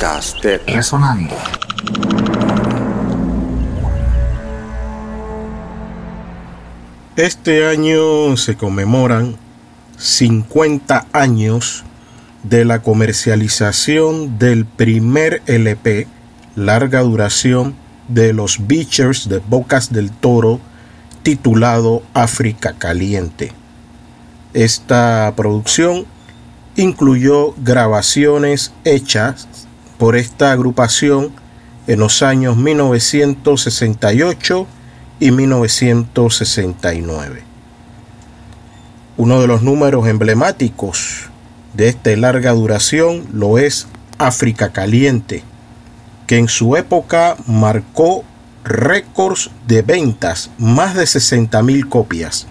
Podcast 0.00 0.42
de 0.42 0.56
Resonando. 0.56 1.36
Este 7.16 7.66
año 7.66 8.34
se 8.38 8.56
conmemoran 8.56 9.36
50 9.98 11.06
años 11.12 11.84
de 12.44 12.64
la 12.64 12.80
comercialización 12.80 14.38
del 14.38 14.64
primer 14.64 15.42
LP 15.44 16.06
larga 16.56 17.00
duración 17.00 17.74
de 18.08 18.32
los 18.32 18.66
Beachers 18.66 19.28
de 19.28 19.36
Bocas 19.36 19.92
del 19.92 20.10
Toro 20.10 20.60
titulado 21.22 22.02
África 22.14 22.72
Caliente. 22.72 23.52
Esta 24.54 25.30
producción 25.36 26.06
incluyó 26.74 27.52
grabaciones 27.58 28.72
hechas 28.84 29.68
por 30.00 30.16
esta 30.16 30.50
agrupación 30.50 31.30
en 31.86 32.00
los 32.00 32.22
años 32.22 32.56
1968 32.56 34.66
y 35.20 35.30
1969. 35.30 37.42
Uno 39.18 39.42
de 39.42 39.46
los 39.46 39.60
números 39.60 40.08
emblemáticos 40.08 41.28
de 41.74 41.88
esta 41.88 42.16
larga 42.16 42.52
duración 42.52 43.26
lo 43.30 43.58
es 43.58 43.88
África 44.16 44.72
Caliente, 44.72 45.42
que 46.26 46.38
en 46.38 46.48
su 46.48 46.76
época 46.76 47.36
marcó 47.46 48.24
récords 48.64 49.50
de 49.68 49.82
ventas, 49.82 50.50
más 50.56 50.94
de 50.94 51.02
60.000 51.02 51.86
copias. 51.90 52.46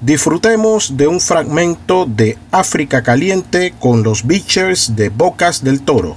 Disfrutemos 0.00 0.96
de 0.96 1.08
un 1.08 1.20
fragmento 1.20 2.06
de 2.06 2.38
África 2.52 3.02
Caliente 3.02 3.74
con 3.80 4.04
los 4.04 4.24
Beachers 4.24 4.94
de 4.94 5.08
Bocas 5.08 5.64
del 5.64 5.80
Toro. 5.80 6.16